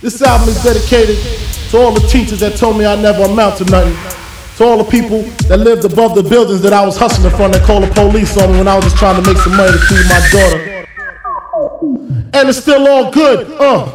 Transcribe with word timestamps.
This 0.00 0.20
album 0.22 0.48
is 0.48 0.62
dedicated 0.62 1.16
to 1.70 1.78
all 1.78 1.92
the 1.92 2.06
teachers 2.08 2.40
that 2.40 2.56
told 2.56 2.76
me 2.76 2.84
I 2.84 2.94
never 3.00 3.22
amount 3.24 3.58
to 3.58 3.64
nothing. 3.64 3.96
To 4.58 4.64
all 4.64 4.78
the 4.78 4.90
people 4.90 5.22
that 5.48 5.58
lived 5.58 5.84
above 5.84 6.14
the 6.14 6.22
buildings 6.22 6.60
that 6.62 6.72
I 6.72 6.84
was 6.84 6.96
hustling 6.96 7.30
from 7.34 7.52
that 7.52 7.62
called 7.64 7.84
the 7.84 7.92
police 7.94 8.36
on 8.36 8.52
me 8.52 8.58
when 8.58 8.68
I 8.68 8.76
was 8.76 8.84
just 8.84 8.96
trying 8.98 9.20
to 9.22 9.28
make 9.28 9.38
some 9.38 9.56
money 9.56 9.72
to 9.72 9.78
feed 9.78 10.06
my 10.08 10.20
daughter. 10.30 10.86
And 12.34 12.48
it's 12.48 12.58
still 12.58 12.86
all 12.86 13.10
good, 13.10 13.50
uh. 13.60 13.92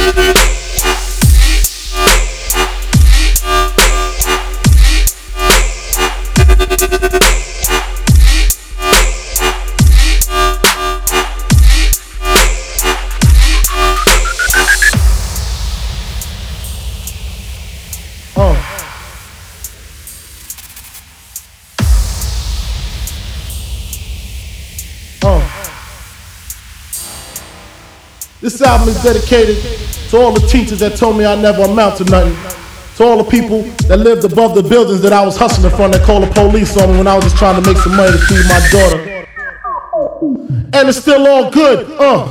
Uh. 0.00 0.57
This 28.40 28.62
album 28.62 28.88
is 28.88 29.02
dedicated 29.02 29.56
to 30.10 30.16
all 30.16 30.32
the 30.32 30.46
teachers 30.46 30.78
that 30.78 30.96
told 30.96 31.18
me 31.18 31.24
I 31.24 31.34
never 31.34 31.62
amount 31.62 31.96
to 31.96 32.04
nothing. 32.04 32.36
To 32.96 33.04
all 33.04 33.22
the 33.22 33.28
people 33.28 33.62
that 33.88 33.98
lived 33.98 34.24
above 34.24 34.54
the 34.54 34.62
buildings 34.62 35.00
that 35.02 35.12
I 35.12 35.24
was 35.24 35.36
hustling 35.36 35.74
from 35.74 35.90
that 35.90 36.04
called 36.04 36.22
the 36.22 36.30
police 36.30 36.76
on 36.76 36.92
me 36.92 36.98
when 36.98 37.08
I 37.08 37.16
was 37.16 37.24
just 37.24 37.36
trying 37.36 37.60
to 37.60 37.68
make 37.68 37.78
some 37.78 37.96
money 37.96 38.12
to 38.12 38.18
feed 38.18 38.46
my 38.46 38.60
daughter. 38.70 39.26
And 40.72 40.88
it's 40.88 40.98
still 40.98 41.26
all 41.26 41.50
good, 41.50 41.90
uh. 41.98 42.30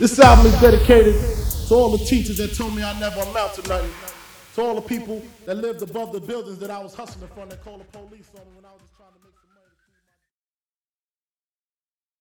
This 0.00 0.18
album 0.18 0.46
is 0.46 0.58
dedicated 0.62 1.14
to 1.68 1.74
all 1.74 1.90
the 1.90 2.02
teachers 2.02 2.38
that 2.38 2.54
told 2.54 2.74
me 2.74 2.82
I 2.82 2.98
never 2.98 3.20
amount 3.20 3.52
to 3.56 3.68
nothing. 3.68 3.90
To 4.54 4.62
all 4.62 4.74
the 4.74 4.80
people 4.80 5.22
that 5.44 5.58
lived 5.58 5.82
above 5.82 6.12
the 6.14 6.20
buildings 6.20 6.58
that 6.60 6.70
I 6.70 6.82
was 6.82 6.94
hustling 6.94 7.28
from 7.34 7.50
that 7.50 7.62
called 7.62 7.80
the 7.80 7.84
police 7.84 8.30
on 8.34 8.40
me 8.40 8.56
when 8.56 8.64
I 8.64 8.72
was 8.72 8.80
just 8.80 8.96
trying 8.96 9.12
to 9.12 9.18
make 9.22 9.34
some 9.36 9.50
money. 9.52 9.59